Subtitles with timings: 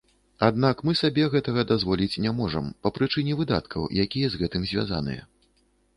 [0.45, 5.23] Аднак мы сабе гэтага дазволіць не можам па прычыне выдаткаў, якія з гэтым звязаныя.